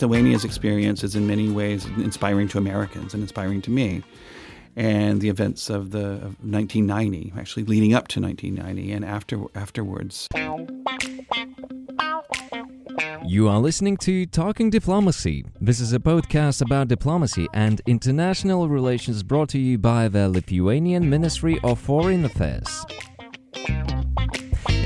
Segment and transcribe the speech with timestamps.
[0.00, 4.04] Lithuania's experience is in many ways inspiring to Americans and inspiring to me.
[4.76, 10.28] And the events of the of 1990, actually leading up to 1990 and after afterwards.
[13.26, 15.44] You are listening to Talking Diplomacy.
[15.60, 21.10] This is a podcast about diplomacy and international relations brought to you by the Lithuanian
[21.10, 22.86] Ministry of Foreign Affairs.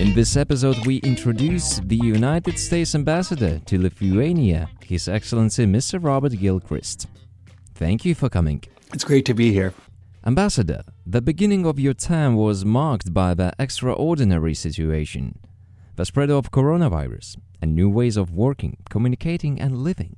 [0.03, 6.02] In this episode, we introduce the United States Ambassador to Lithuania, His Excellency Mr.
[6.02, 7.06] Robert Gilchrist.
[7.77, 8.65] Thank you for coming.
[8.93, 9.73] It's great to be here.
[10.27, 15.38] Ambassador, the beginning of your term was marked by the extraordinary situation
[15.95, 20.16] the spread of coronavirus and new ways of working, communicating, and living.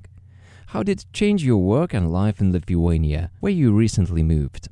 [0.69, 4.67] How did it change your work and life in Lithuania, where you recently moved?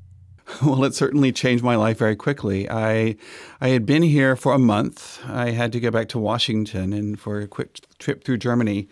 [0.64, 2.70] Well, it certainly changed my life very quickly.
[2.70, 3.16] I
[3.60, 5.20] I had been here for a month.
[5.28, 8.88] I had to go back to Washington and for a quick trip through Germany,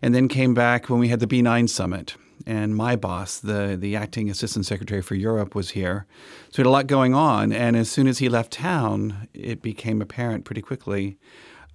[0.00, 2.16] and then came back when we had the B9 summit.
[2.46, 6.06] And my boss, the the acting assistant secretary for Europe, was here.
[6.50, 7.52] So we had a lot going on.
[7.52, 11.18] And as soon as he left town, it became apparent pretty quickly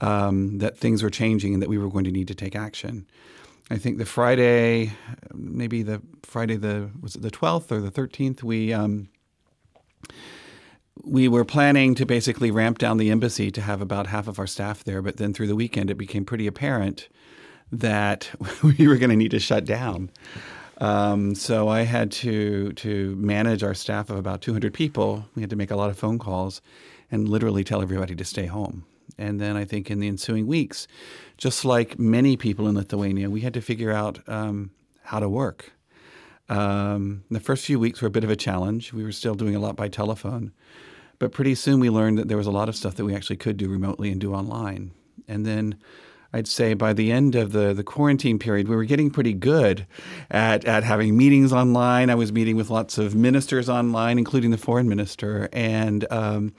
[0.02, 3.06] um, that things were changing and that we were going to need to take action.
[3.70, 4.94] I think the Friday,
[5.34, 9.10] maybe the Friday the was it the twelfth or the thirteenth, we um,
[11.08, 14.48] we were planning to basically ramp down the embassy to have about half of our
[14.48, 17.08] staff there, but then through the weekend it became pretty apparent
[17.72, 18.30] that
[18.64, 20.10] we were going to need to shut down.
[20.80, 25.26] Um, so I had to to manage our staff of about 200 people.
[25.34, 26.62] We had to make a lot of phone calls
[27.10, 28.86] and literally tell everybody to stay home.
[29.18, 30.88] And then I think in the ensuing weeks,
[31.38, 34.70] just like many people in Lithuania, we had to figure out um,
[35.02, 35.72] how to work.
[36.50, 38.94] Um, the first few weeks were a bit of a challenge.
[38.94, 40.52] We were still doing a lot by telephone.
[41.20, 43.38] But pretty soon we learned that there was a lot of stuff that we actually
[43.38, 44.92] could do remotely and do online.
[45.28, 45.78] And then
[46.34, 49.88] I'd say by the end of the, the quarantine period, we were getting pretty good
[50.30, 52.10] at, at having meetings online.
[52.10, 55.50] I was meeting with lots of ministers online, including the foreign minister.
[55.54, 56.54] And um,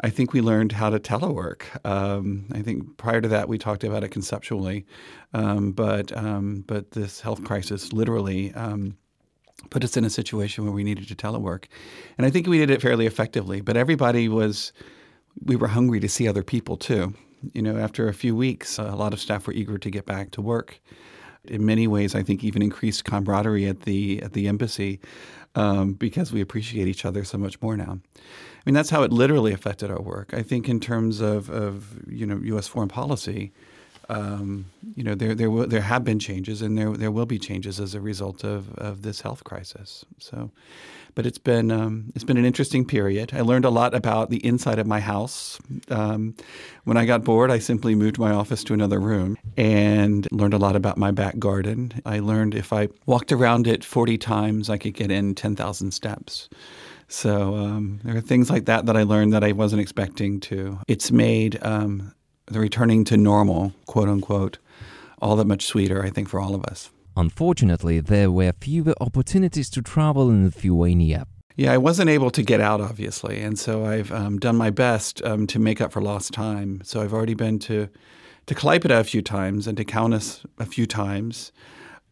[0.00, 1.62] I think we learned how to telework.
[1.84, 4.86] Um, I think prior to that, we talked about it conceptually.
[5.34, 8.96] Um, but, um, but this health crisis literally um,
[9.70, 11.64] put us in a situation where we needed to telework.
[12.16, 13.60] And I think we did it fairly effectively.
[13.60, 14.72] But everybody was,
[15.44, 17.14] we were hungry to see other people too.
[17.52, 20.30] You know, after a few weeks, a lot of staff were eager to get back
[20.32, 20.80] to work.
[21.44, 25.00] In many ways, I think even increased camaraderie at the at the embassy
[25.54, 28.00] um, because we appreciate each other so much more now.
[28.16, 30.34] I mean, that's how it literally affected our work.
[30.34, 32.66] I think in terms of, of you know U.S.
[32.66, 33.52] foreign policy,
[34.08, 37.38] um, you know, there there will, there have been changes, and there there will be
[37.38, 40.04] changes as a result of, of this health crisis.
[40.18, 40.50] So,
[41.14, 43.32] but it's been um, it's been an interesting period.
[43.34, 45.60] I learned a lot about the inside of my house.
[45.90, 46.34] Um,
[46.84, 50.58] when I got bored, I simply moved my office to another room and learned a
[50.58, 51.92] lot about my back garden.
[52.06, 55.92] I learned if I walked around it forty times, I could get in ten thousand
[55.92, 56.48] steps.
[57.10, 60.78] So um, there are things like that that I learned that I wasn't expecting to.
[60.88, 62.12] It's made um,
[62.50, 64.58] the returning to normal, quote unquote,
[65.20, 66.90] all that much sweeter, I think, for all of us.
[67.16, 71.26] Unfortunately, there were fewer opportunities to travel in Lithuania.
[71.56, 75.20] Yeah, I wasn't able to get out, obviously, and so I've um, done my best
[75.24, 76.80] um, to make up for lost time.
[76.84, 77.88] So I've already been to
[78.46, 81.50] to Klaipeda a few times and to Kaunas a few times,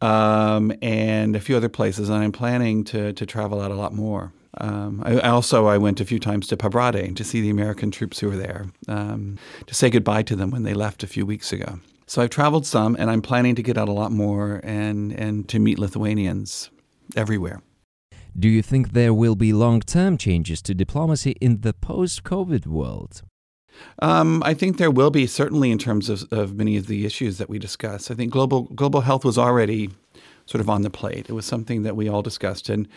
[0.01, 3.95] um, and a few other places, and I'm planning to to travel out a lot
[3.95, 4.33] more.
[4.59, 8.21] Um, I, also I went a few times to Pabradė to see the American troops
[8.21, 11.53] who were there, um, to say goodbye to them when they left a few weeks
[11.53, 11.79] ago.
[12.07, 15.49] So I've traveled some, and I'm planning to get out a lot more and and
[15.49, 16.71] to meet Lithuanians
[17.17, 17.61] everywhere.
[18.39, 23.23] Do you think there will be long-term changes to diplomacy in the post-COVID world?
[24.01, 27.39] Um, I think there will be certainly in terms of, of many of the issues
[27.39, 28.11] that we discuss.
[28.11, 29.91] I think global global health was already
[30.47, 31.27] sort of on the plate.
[31.29, 32.89] It was something that we all discussed, and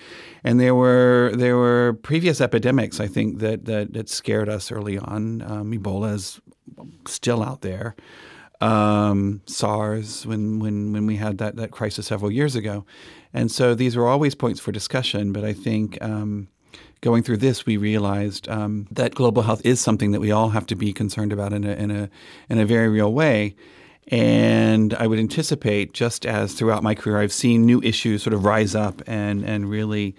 [0.44, 4.98] and there were there were previous epidemics I think that that, that scared us early
[4.98, 5.42] on.
[5.42, 6.40] Um, Ebola is
[7.08, 7.96] still out there.
[8.62, 12.86] Um, SARS when when when we had that that crisis several years ago,
[13.34, 15.34] and so these were always points for discussion.
[15.34, 15.98] But I think.
[16.02, 16.48] Um,
[17.02, 20.66] going through this, we realized um, that global health is something that we all have
[20.66, 22.10] to be concerned about in a in a
[22.50, 23.56] in a very real way.
[24.10, 28.44] And I would anticipate, just as throughout my career, I've seen new issues sort of
[28.44, 30.16] rise up and, and really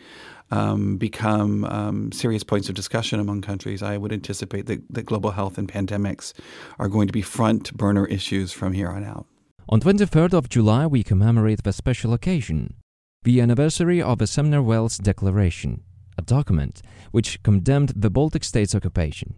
[0.50, 3.82] um, become um, serious points of discussion among countries.
[3.82, 6.32] I would anticipate that, that global health and pandemics
[6.78, 9.26] are going to be front burner issues from here on out.
[9.68, 12.74] On 23rd of July, we commemorate the special occasion,
[13.22, 15.82] the anniversary of the Sumner Welles Declaration,
[16.18, 16.82] a document
[17.12, 19.36] which condemned the Baltic states' occupation.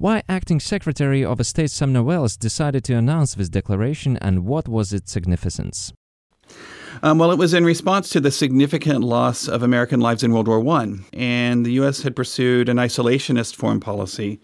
[0.00, 4.94] Why acting Secretary of State Sumner Welles decided to announce this declaration and what was
[4.94, 5.92] its significance?
[7.02, 10.48] Um, well, it was in response to the significant loss of American lives in World
[10.48, 12.00] War I, and the U.S.
[12.00, 14.40] had pursued an isolationist foreign policy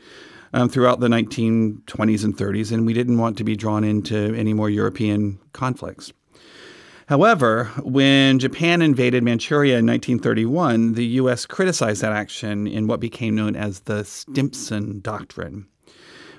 [0.53, 4.52] um, throughout the 1920s and 30s, and we didn't want to be drawn into any
[4.52, 6.12] more European conflicts.
[7.06, 11.47] However, when Japan invaded Manchuria in 1931, the U.S.
[11.47, 15.67] criticized that action in what became known as the Stimson Doctrine,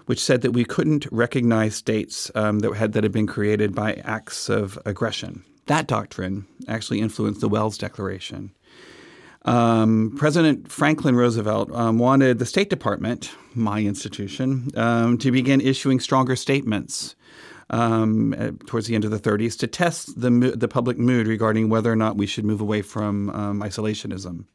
[0.08, 3.94] which said that we couldn't recognize states um, that, had, that had been created by
[4.04, 5.42] acts of aggression.
[5.68, 8.52] That doctrine actually influenced the Welles Declaration.
[9.46, 16.02] Um, President Franklin Roosevelt um, wanted the State Department, my institution, um, to begin issuing
[16.02, 17.16] stronger statements
[17.70, 21.92] um, towards the end of the 30s to test the, the public mood regarding whether
[21.92, 24.46] or not we should move away from um, isolationism.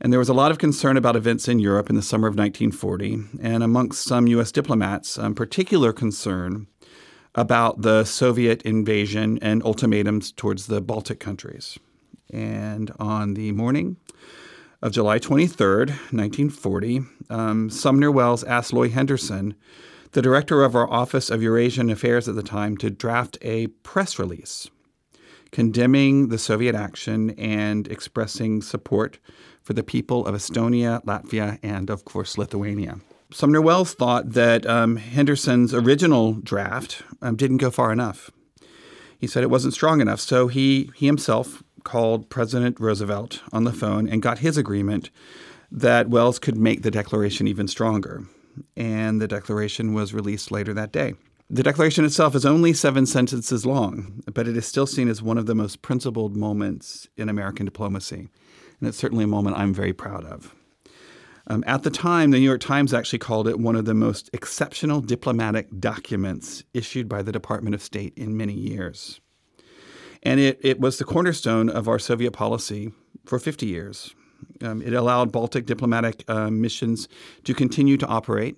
[0.00, 2.34] And there was a lot of concern about events in Europe in the summer of
[2.34, 4.50] 1940, and amongst some U.S.
[4.50, 6.66] diplomats, um, particular concern
[7.34, 11.78] about the Soviet invasion and ultimatums towards the Baltic countries.
[12.32, 13.96] And on the morning
[14.82, 19.54] of July 23rd, 1940, um, Sumner Welles asked Loy Henderson
[20.12, 24.18] the director of our Office of Eurasian Affairs at the time to draft a press
[24.18, 24.68] release
[25.50, 29.18] condemning the Soviet action and expressing support
[29.62, 33.00] for the people of Estonia, Latvia, and of course Lithuania.
[33.30, 38.30] Sumner Welles thought that um, Henderson's original draft um, didn't go far enough.
[39.18, 43.72] He said it wasn't strong enough, so he, he himself called President Roosevelt on the
[43.72, 45.10] phone and got his agreement
[45.70, 48.24] that Welles could make the declaration even stronger
[48.76, 51.14] and the declaration was released later that day.
[51.50, 55.36] The declaration itself is only seven sentences long, but it is still seen as one
[55.36, 58.28] of the most principled moments in American diplomacy.
[58.80, 60.54] And it's certainly a moment I'm very proud of.
[61.48, 64.30] Um, at the time, the New York Times actually called it one of the most
[64.32, 69.20] exceptional diplomatic documents issued by the Department of State in many years.
[70.22, 72.92] And it, it was the cornerstone of our Soviet policy
[73.26, 74.14] for 50 years.
[74.62, 77.08] Um, it allowed Baltic diplomatic uh, missions
[77.44, 78.56] to continue to operate.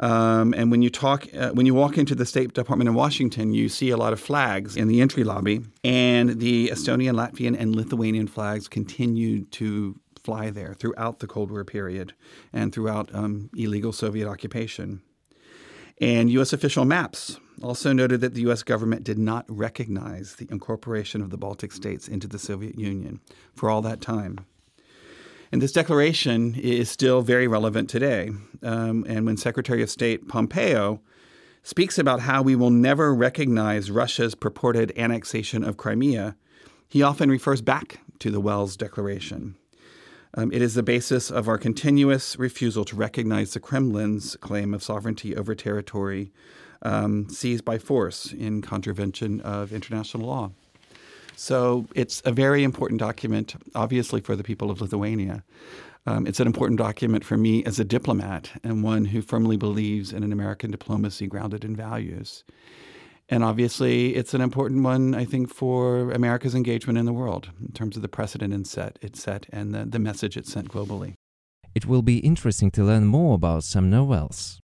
[0.00, 3.54] Um, and when you talk, uh, when you walk into the State Department in Washington,
[3.54, 7.76] you see a lot of flags in the entry lobby, and the Estonian, Latvian, and
[7.76, 12.14] Lithuanian flags continued to fly there throughout the Cold War period
[12.52, 15.02] and throughout um, illegal Soviet occupation.
[16.00, 16.52] And U.S.
[16.52, 18.64] official maps also noted that the U.S.
[18.64, 23.20] government did not recognize the incorporation of the Baltic states into the Soviet Union
[23.54, 24.44] for all that time.
[25.54, 28.32] And this declaration is still very relevant today.
[28.64, 31.00] Um, and when Secretary of State Pompeo
[31.62, 36.34] speaks about how we will never recognize Russia's purported annexation of Crimea,
[36.88, 39.54] he often refers back to the Welles Declaration.
[40.36, 44.82] Um, it is the basis of our continuous refusal to recognize the Kremlin's claim of
[44.82, 46.32] sovereignty over territory
[46.82, 50.50] um, seized by force in contravention of international law.
[51.36, 55.44] So it's a very important document, obviously, for the people of Lithuania.
[56.06, 60.12] Um, it's an important document for me as a diplomat and one who firmly believes
[60.12, 62.44] in an American diplomacy grounded in values.
[63.30, 67.72] And obviously, it's an important one, I think, for America's engagement in the world in
[67.72, 71.14] terms of the precedent it set, it set and the, the message it sent globally.
[71.74, 74.60] It will be interesting to learn more about Sumner Welles.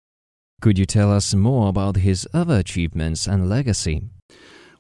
[0.62, 4.10] Could you tell us more about his other achievements and legacy?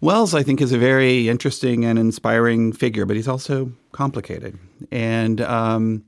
[0.01, 4.57] Welles, I think, is a very interesting and inspiring figure, but he's also complicated.
[4.91, 6.05] And um,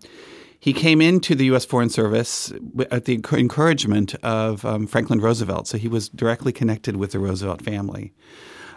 [0.59, 1.65] he came into the U.S.
[1.65, 2.53] Foreign Service
[2.89, 7.61] at the encouragement of um, Franklin Roosevelt, so he was directly connected with the Roosevelt
[7.61, 8.13] family.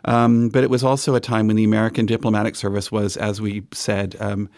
[0.07, 3.63] Um, but it was also a time when the American diplomatic service was, as we
[3.73, 4.49] said, um,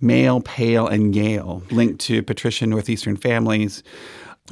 [0.00, 3.82] male, pale, and Yale, linked to patrician Northeastern families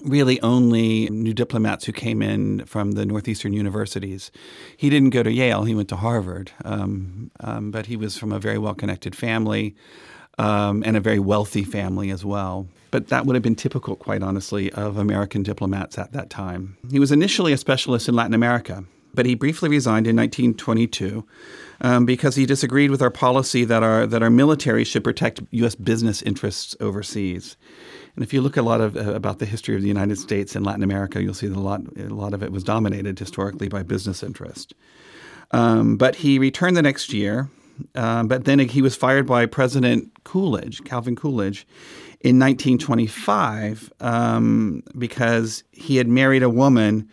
[0.02, 4.30] really only new diplomats who came in from the Northeastern universities.
[4.76, 8.32] He didn't go to Yale, he went to Harvard, um, um, but he was from
[8.32, 9.74] a very well connected family
[10.38, 12.68] um, and a very wealthy family as well.
[12.90, 16.76] But that would have been typical, quite honestly, of American diplomats at that time.
[16.90, 18.84] He was initially a specialist in Latin America,
[19.14, 21.26] but he briefly resigned in 1922
[21.80, 25.74] um, because he disagreed with our policy that our, that our military should protect U.S.
[25.74, 27.56] business interests overseas.
[28.14, 30.54] And if you look a lot of uh, about the history of the United States
[30.54, 33.68] and Latin America, you'll see that a lot a lot of it was dominated historically
[33.68, 34.74] by business interest.
[35.50, 37.50] Um, but he returned the next year.
[37.96, 41.66] Um, but then he was fired by President Coolidge, Calvin Coolidge,
[42.20, 47.08] in 1925 um, because he had married a woman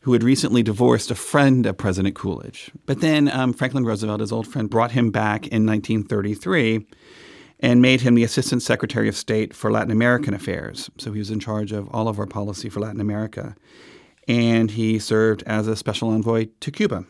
[0.00, 2.70] who had recently divorced a friend of President Coolidge.
[2.86, 6.86] But then um, Franklin Roosevelt, his old friend, brought him back in 1933
[7.60, 10.90] and made him the Assistant Secretary of State for Latin American Affairs.
[10.98, 13.54] So he was in charge of all of our policy for Latin America.
[14.26, 17.04] And he served as a special envoy to Cuba.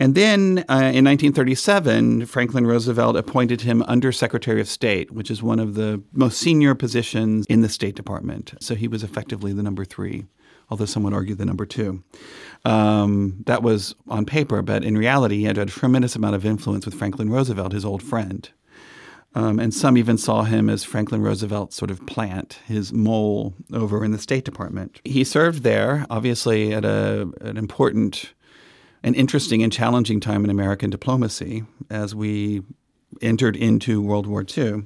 [0.00, 5.42] And then uh, in 1937, Franklin Roosevelt appointed him Under Secretary of State, which is
[5.42, 8.54] one of the most senior positions in the State Department.
[8.60, 10.24] So he was effectively the number three,
[10.70, 12.02] although some would argue the number two.
[12.64, 16.86] Um, that was on paper, but in reality, he had a tremendous amount of influence
[16.86, 18.48] with Franklin Roosevelt, his old friend.
[19.34, 24.04] Um, and some even saw him as Franklin Roosevelt's sort of plant, his mole over
[24.04, 25.00] in the State Department.
[25.04, 28.34] He served there, obviously, at a, an important,
[29.04, 32.62] an interesting and challenging time in American diplomacy as we
[33.22, 34.84] entered into World War II.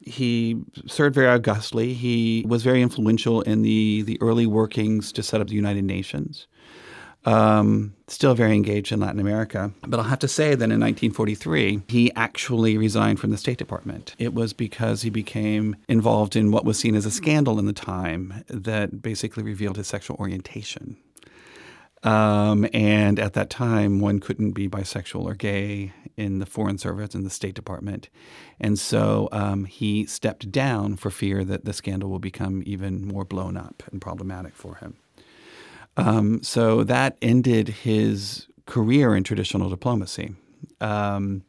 [0.00, 1.94] He served very augustly.
[1.94, 6.46] He was very influential in the, the early workings to set up the United Nations
[7.26, 9.72] um, still very engaged in Latin America.
[9.86, 14.14] But I'll have to say that in 1943, he actually resigned from the State Department.
[14.18, 17.72] It was because he became involved in what was seen as a scandal in the
[17.72, 20.96] time that basically revealed his sexual orientation.
[22.04, 27.14] Um, and at that time, one couldn't be bisexual or gay in the Foreign Service
[27.14, 28.08] in the State Department.
[28.60, 33.24] And so um, he stepped down for fear that the scandal will become even more
[33.24, 34.96] blown up and problematic for him.
[35.96, 40.34] Um, so that ended his career in traditional diplomacy.
[40.80, 41.42] Um,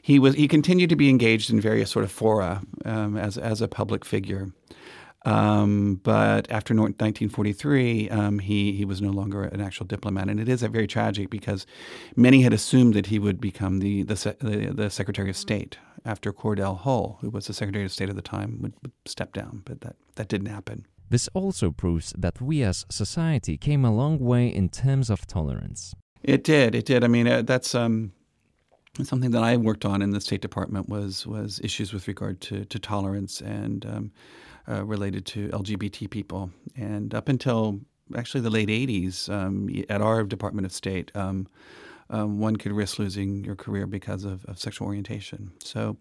[0.00, 3.60] he was he continued to be engaged in various sort of fora um, as as
[3.60, 4.52] a public figure,
[5.24, 10.48] um, but after 1943, um, he he was no longer an actual diplomat, and it
[10.48, 11.66] is very tragic because
[12.16, 16.32] many had assumed that he would become the the, the, the Secretary of State after
[16.32, 19.62] Cordell Hull, who was the Secretary of State at the time, would, would step down,
[19.64, 20.86] but that that didn't happen.
[21.12, 25.94] This also proves that we as society came a long way in terms of tolerance.
[26.22, 26.74] It did.
[26.74, 27.04] It did.
[27.04, 28.12] I mean, uh, that's um,
[29.02, 32.64] something that I worked on in the State Department was was issues with regard to,
[32.64, 34.12] to tolerance and um,
[34.66, 36.50] uh, related to LGBT people.
[36.76, 37.80] And up until
[38.16, 41.46] actually the late '80s, um, at our Department of State, um,
[42.08, 45.52] um, one could risk losing your career because of, of sexual orientation.
[45.62, 45.98] So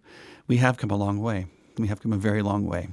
[0.48, 1.48] we have come a long way.
[1.78, 2.88] We have come a very long way.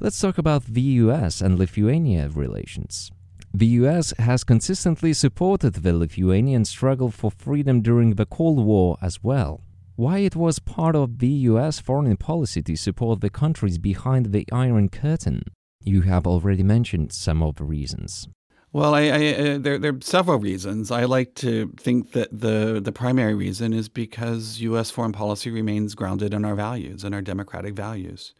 [0.00, 3.10] Let's talk about the US and Lithuania relations.
[3.52, 9.22] The US has consistently supported the Lithuanian struggle for freedom during the Cold War as
[9.24, 9.62] well.
[9.96, 14.46] Why it was part of the US foreign policy to support the countries behind the
[14.52, 15.42] Iron Curtain?
[15.82, 18.28] You have already mentioned some of the reasons.
[18.72, 20.92] Well, I, I, uh, there, there are several reasons.
[20.92, 24.92] I like to think that the, the primary reason is because U.S.
[24.92, 28.32] foreign policy remains grounded in our values and our democratic values.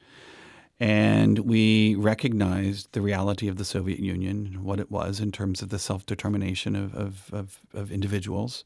[0.80, 5.68] And we recognized the reality of the Soviet Union, what it was in terms of
[5.68, 8.64] the self determination of, of, of, of, individuals.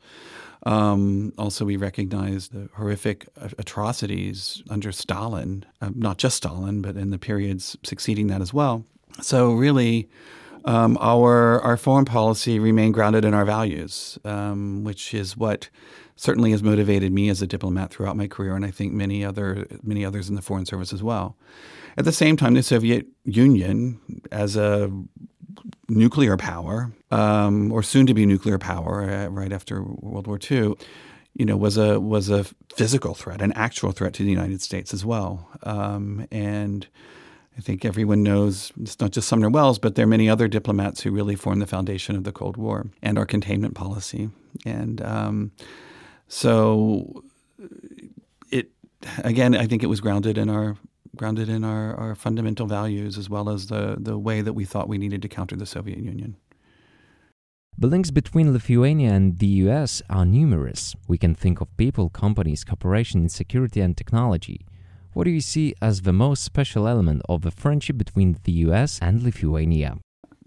[0.64, 3.26] Um, also, we recognized the horrific
[3.58, 8.84] atrocities under Stalin, uh, not just Stalin, but in the periods succeeding that as well.
[9.20, 10.08] So, really,
[10.64, 15.68] um, our, our foreign policy remained grounded in our values, um, which is what
[16.16, 19.66] certainly has motivated me as a diplomat throughout my career, and I think many other
[19.82, 21.36] many others in the Foreign Service as well.
[21.96, 24.00] At the same time, the Soviet Union,
[24.32, 24.90] as a
[25.88, 30.74] nuclear power, um, or soon to be nuclear power, uh, right after World War II,
[31.34, 32.44] you know, was a was a
[32.74, 35.48] physical threat, an actual threat to the United States as well.
[35.62, 36.86] Um, and
[37.56, 41.02] I think everyone knows it's not just Sumner Welles, but there are many other diplomats
[41.02, 44.30] who really formed the foundation of the Cold War and our containment policy.
[44.64, 45.52] And um,
[46.28, 47.24] so,
[48.50, 48.70] it
[49.18, 50.76] again, I think it was grounded in our
[51.16, 54.88] grounded in our, our fundamental values as well as the, the way that we thought
[54.88, 56.36] we needed to counter the Soviet Union.
[57.76, 60.94] The links between Lithuania and the US are numerous.
[61.08, 64.64] We can think of people, companies, cooperation in security and technology.
[65.12, 68.98] What do you see as the most special element of the friendship between the US
[69.02, 69.98] and Lithuania?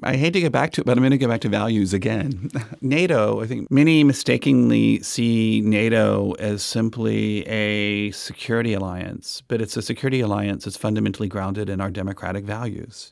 [0.04, 1.92] I hate to get back to it, but I'm going to go back to values
[1.92, 2.52] again.
[2.82, 9.82] NATO, I think many mistakenly see NATO as simply a security alliance, but it's a
[9.82, 13.12] security alliance that's fundamentally grounded in our democratic values.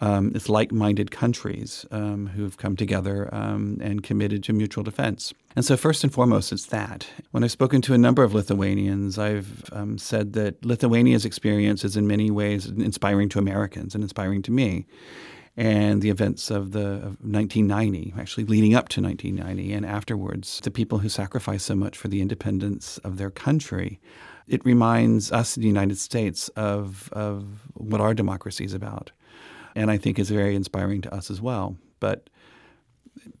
[0.00, 5.32] Um, it's like minded countries um, who've come together um, and committed to mutual defense.
[5.56, 7.06] And so, first and foremost, it's that.
[7.30, 11.96] When I've spoken to a number of Lithuanians, I've um, said that Lithuania's experience is
[11.96, 14.84] in many ways inspiring to Americans and inspiring to me
[15.56, 20.70] and the events of the of 1990, actually leading up to 1990 and afterwards, the
[20.70, 24.00] people who sacrificed so much for the independence of their country.
[24.48, 29.12] It reminds us in the United States of, of what our democracy is about.
[29.76, 31.76] And I think is very inspiring to us as well.
[32.00, 32.28] But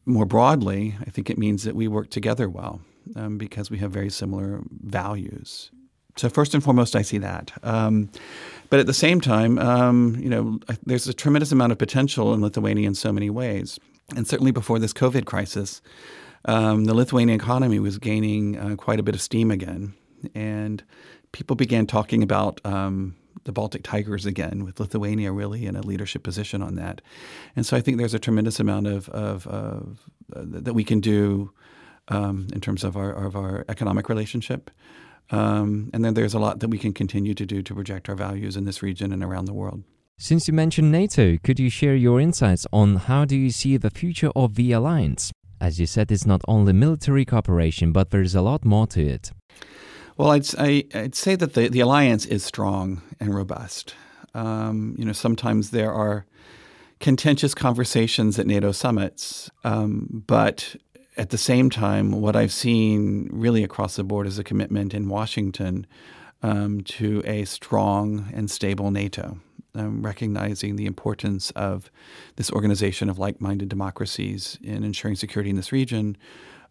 [0.06, 2.80] more broadly, I think it means that we work together well
[3.16, 5.70] um, because we have very similar values.
[6.16, 7.52] So first and foremost, I see that.
[7.62, 8.08] Um,
[8.70, 12.40] but at the same time, um, you know, there's a tremendous amount of potential in
[12.40, 13.78] Lithuania in so many ways.
[14.16, 15.82] And certainly before this COVID crisis,
[16.44, 19.94] um, the Lithuanian economy was gaining uh, quite a bit of steam again,
[20.34, 20.82] and
[21.32, 26.22] people began talking about um, the Baltic Tigers again, with Lithuania really in a leadership
[26.22, 27.00] position on that.
[27.56, 31.00] And so I think there's a tremendous amount of, of, of uh, that we can
[31.00, 31.50] do
[32.08, 34.70] um, in terms of our, of our economic relationship.
[35.30, 38.14] Um, and then there's a lot that we can continue to do to project our
[38.14, 39.82] values in this region and around the world.
[40.18, 43.90] Since you mentioned NATO, could you share your insights on how do you see the
[43.90, 45.32] future of the alliance?
[45.60, 49.32] As you said, it's not only military cooperation, but there's a lot more to it.
[50.16, 53.94] Well, I'd, I, would say that the, the alliance is strong and robust.
[54.34, 56.26] Um, you know, sometimes there are
[57.00, 60.76] contentious conversations at NATO summits, um, but
[61.16, 65.08] at the same time, what I've seen really across the board is a commitment in
[65.08, 65.86] Washington
[66.42, 69.38] um, to a strong and stable NATO
[69.74, 71.90] um, recognizing the importance of
[72.36, 76.16] this organization of like minded democracies in ensuring security in this region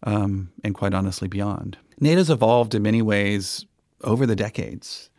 [0.04, 1.76] um, and quite honestly beyond.
[2.00, 3.64] NATO's evolved in many ways
[4.02, 5.10] over the decades.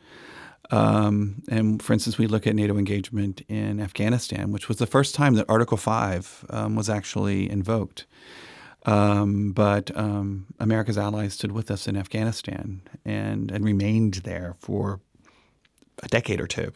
[0.72, 5.14] Um, and for instance, we look at NATO engagement in Afghanistan, which was the first
[5.14, 8.06] time that Article 5 um, was actually invoked.
[8.86, 15.00] Um, but um, America's allies stood with us in Afghanistan and, and remained there for
[16.04, 16.72] a decade or two.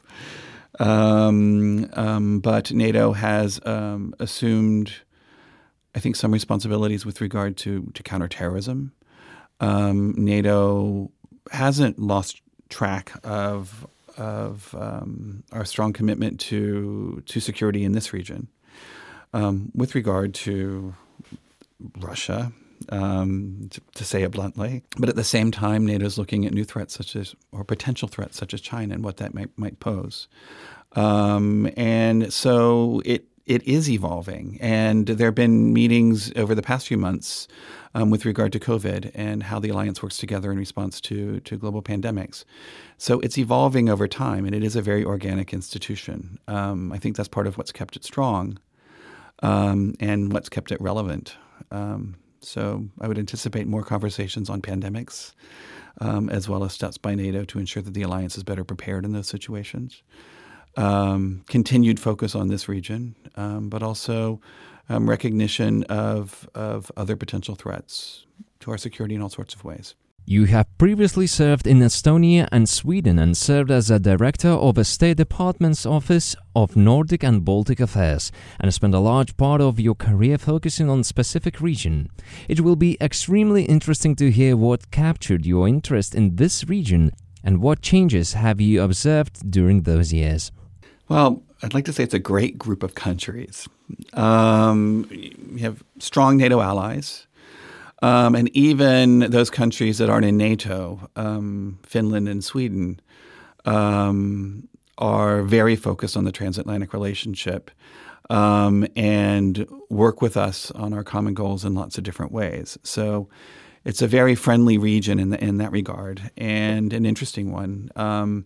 [0.80, 4.94] Um, um, but NATO has um, assumed,
[5.94, 8.92] I think, some responsibilities with regard to, to counterterrorism.
[9.60, 11.12] Um, NATO
[11.51, 13.88] hasn't lost track of
[14.18, 18.48] of our strong commitment to to security in this region.
[19.34, 20.94] With regard to
[21.98, 22.52] Russia,
[22.90, 24.84] um, to, to, say it bluntly.
[24.98, 28.08] But at the same time, NATO is looking at new threats such as, or potential
[28.08, 30.28] threats such as China and what that might, might pose.
[30.96, 36.88] Um, and so it it is evolving, and there have been meetings over the past
[36.88, 37.48] few months
[37.96, 41.58] um, with regard to COVID and how the alliance works together in response to to
[41.58, 42.46] global pandemics.
[43.00, 46.38] So it's evolving over time, and it is a very organic institution.
[46.48, 48.60] Um, I think that's part of what's kept it strong,
[49.42, 51.36] um, and what's kept it relevant.
[51.71, 55.34] Um, so I would anticipate more conversations on pandemics,
[55.99, 59.05] um, as well as steps by NATO to ensure that the alliance is better prepared
[59.05, 60.01] in those situations.
[60.77, 64.39] Um, continued focus on this region, um, but also
[64.88, 68.25] um, recognition of, of other potential threats
[68.62, 69.95] to our security in all sorts of ways.
[70.32, 74.86] You have previously served in Estonia and Sweden and served as a director of the
[74.86, 79.96] State Department's Office of Nordic and Baltic Affairs and spent a large part of your
[79.96, 82.12] career focusing on specific region.
[82.48, 87.12] It will be extremely interesting to hear what captured your interest in this region
[87.44, 90.52] and what changes have you observed during those years.
[91.08, 93.68] Well, I'd like to say it's a great group of countries.
[94.13, 97.26] Um, we have strong NATO allies.
[98.02, 103.00] Um, and even those countries that aren't in NATO, um, Finland and Sweden,
[103.66, 107.72] um, are very focused on the transatlantic relationship
[108.30, 112.78] um, and work with us on our common goals in lots of different ways.
[112.84, 113.30] So
[113.86, 117.90] it's a very friendly region in, the, in that regard and an interesting one.
[117.96, 118.46] Um,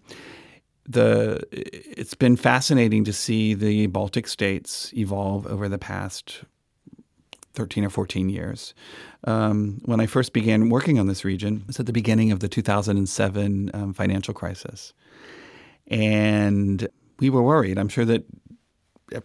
[0.85, 6.43] the it's been fascinating to see the Baltic states evolve over the past
[7.53, 8.73] 13 or 14 years.
[9.25, 12.39] Um, when I first began working on this region, it was at the beginning of
[12.39, 14.93] the 2007 um, financial crisis.
[15.87, 16.87] And
[17.19, 17.77] we were worried.
[17.77, 18.25] I'm sure that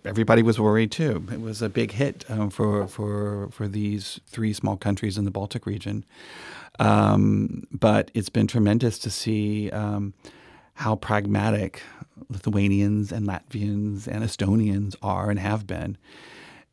[0.05, 1.27] everybody was worried too.
[1.33, 5.31] It was a big hit um, for, for, for these three small countries in the
[5.31, 6.05] Baltic region.
[6.79, 10.15] Um, but it's been tremendous to see um,
[10.75, 11.83] how pragmatic
[12.29, 15.97] Lithuanians and Latvians and Estonians are and have been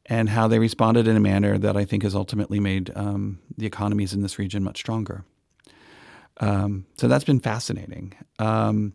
[0.08, 3.65] and how they responded in a manner that I think has ultimately made um, the
[3.65, 5.24] economies in this region much stronger.
[6.39, 8.13] Um, so that's been fascinating.
[8.39, 8.94] Um,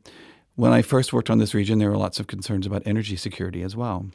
[0.57, 3.63] when I first worked on this region, there were lots of concerns about energy security
[3.63, 4.07] as well.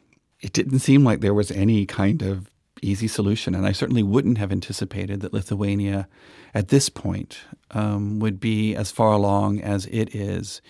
[0.41, 4.37] It didn't seem like there was any kind of easy solution, and I certainly wouldn't
[4.37, 6.07] have anticipated that Lithuania,
[6.53, 7.39] at this point,
[7.71, 10.61] um, would be as far along as it is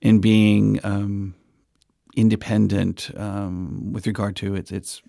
[0.00, 1.34] in being um,
[2.14, 5.02] independent um, with regard to its its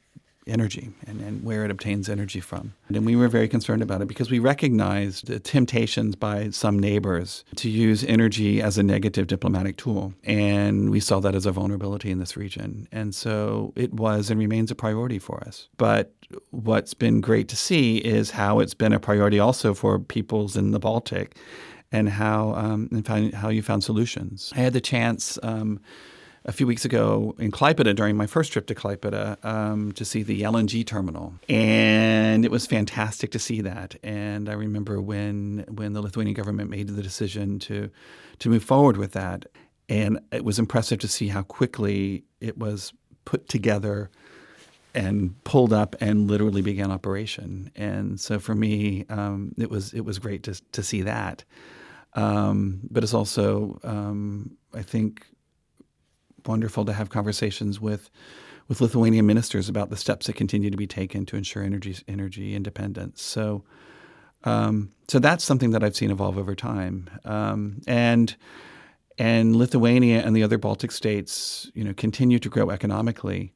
[0.48, 2.74] energy and, and where it obtains energy from.
[2.88, 7.44] And we were very concerned about it because we recognized the temptations by some neighbors
[7.58, 10.14] to use energy as a negative diplomatic tool.
[10.24, 12.88] And we saw that as a vulnerability in this region.
[12.92, 15.68] And so it was and remains a priority for us.
[15.78, 16.14] But
[16.52, 20.72] what's been great to see is how it's been a priority also for peoples in
[20.72, 21.38] the Baltic
[21.92, 24.52] and how um, and how you found solutions.
[24.56, 25.80] I had the chance um,
[26.48, 30.24] a few weeks ago in Klaipeda during my first trip to Klaipeda um, to see
[30.24, 33.96] the LNG terminal, and it was fantastic to see that.
[34.02, 37.90] And I remember when when the Lithuanian government made the decision to
[38.40, 39.46] to move forward with that,
[39.90, 42.94] and it was impressive to see how quickly it was
[43.26, 44.10] put together
[44.96, 47.72] and pulled up and literally began operation.
[47.76, 51.44] And so for me, um, it was it was great to to see that.
[52.14, 55.28] Um, but it's also, um, I think,
[56.48, 58.10] wonderful to have conversations with
[58.68, 62.56] with Lithuanian ministers about the steps that continue to be taken to ensure energy energy
[62.56, 63.22] independence.
[63.22, 63.64] So,
[64.44, 68.36] um, so that's something that I've seen evolve over time, um, and
[69.18, 73.54] and Lithuania and the other Baltic states, you know, continue to grow economically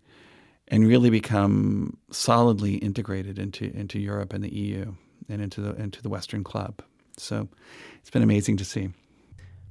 [0.67, 4.93] and really become solidly integrated into into Europe and the EU
[5.29, 6.81] and into the into the Western club.
[7.17, 7.49] So
[7.99, 8.89] it's been amazing to see.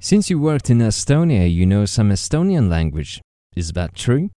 [0.02, 3.20] Since you worked in Estonia, you know some Estonian language.
[3.54, 4.30] Is that true?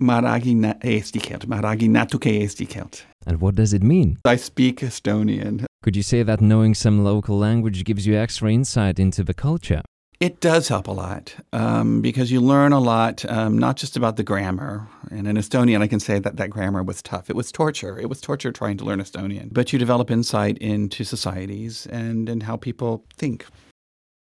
[0.00, 3.02] Maragi eesti keelt, maragi natuke eesti keelt.
[3.26, 4.18] And what does it mean?
[4.24, 5.64] I speak Estonian.
[5.82, 9.82] Could you say that knowing some local language gives you extra insight into the culture?
[10.20, 14.16] It does help a lot um, because you learn a lot, um, not just about
[14.16, 14.86] the grammar.
[15.10, 17.28] And in Estonian, I can say that that grammar was tough.
[17.28, 17.98] It was torture.
[17.98, 19.48] It was torture trying to learn Estonian.
[19.52, 23.46] But you develop insight into societies and, and how people think.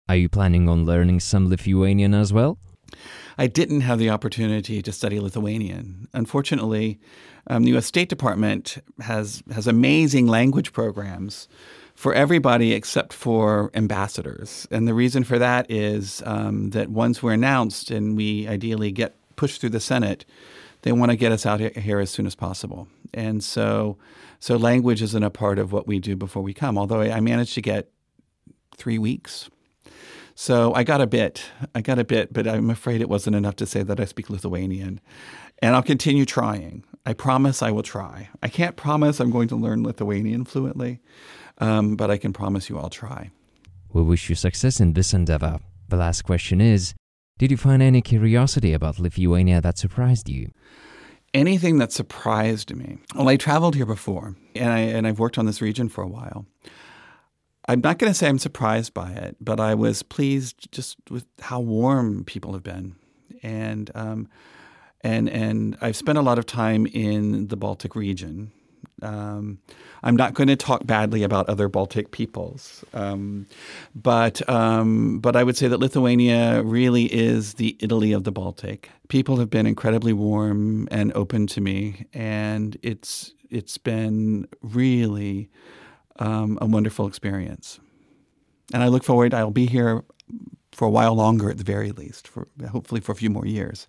[0.08, 2.60] Are you planning on learning some Lithuanian as well?
[3.39, 6.08] I didn't have the opportunity to study Lithuanian.
[6.13, 7.00] Unfortunately,
[7.48, 7.88] um, the U.S.
[7.88, 11.48] State Department has has amazing language programs
[11.96, 14.68] for everybody except for ambassadors.
[14.70, 19.15] And the reason for that is um, that once we're announced and we ideally get
[19.36, 20.24] pushed through the Senate,
[20.84, 22.88] they want to get us out here as soon as possible.
[23.13, 23.98] And so,
[24.39, 26.78] so language isn't a part of what we do before we come.
[26.78, 27.89] Although I managed to get
[28.78, 29.50] three weeks.
[30.38, 31.45] So I got a bit.
[31.74, 34.30] I got a bit, but I'm afraid it wasn't enough to say that I speak
[34.30, 35.00] Lithuanian.
[35.62, 36.84] And I'll continue trying.
[37.06, 38.30] I promise I will try.
[38.43, 41.00] I can't promise I'm going to learn Lithuanian fluently,
[41.60, 43.32] um, but I can promise you I'll try.
[43.93, 45.60] We wish you success in this endeavor.
[45.88, 46.93] The last question is
[47.38, 50.52] Did you find any curiosity about Lithuania that surprised you?
[51.34, 52.98] Anything that surprised me.
[53.13, 56.08] Well, I traveled here before, and, I, and I've worked on this region for a
[56.08, 56.45] while.
[57.67, 61.25] I'm not going to say I'm surprised by it, but I was pleased just with
[61.41, 62.95] how warm people have been,
[63.41, 64.30] and um,
[65.01, 68.51] and and I've spent a lot of time in the Baltic region,
[69.01, 69.60] um,
[70.04, 73.45] I'm not going to talk badly about other Baltic peoples, um,
[73.93, 78.89] but um, but I would say that Lithuania really is the Italy of the Baltic.
[79.08, 85.49] People have been incredibly warm and open to me, and it's it's been really
[86.19, 87.80] um, a wonderful experience.
[88.73, 89.34] And I look forward.
[89.34, 90.04] I'll be here
[90.71, 93.88] for a while longer, at the very least, for hopefully for a few more years.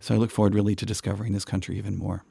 [0.00, 2.24] So I look forward really to discovering this country even more.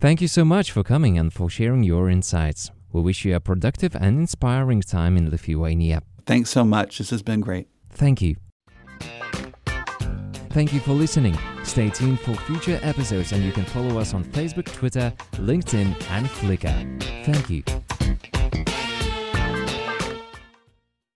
[0.00, 2.70] Thank you so much for coming and for sharing your insights.
[2.92, 6.02] We wish you a productive and inspiring time in Lithuania.
[6.24, 6.98] Thanks so much.
[6.98, 7.66] This has been great.
[7.90, 8.36] Thank you.
[10.50, 11.36] Thank you for listening.
[11.62, 16.26] Stay tuned for future episodes and you can follow us on Facebook, Twitter, LinkedIn, and
[16.26, 17.02] Flickr.
[17.24, 18.37] Thank you.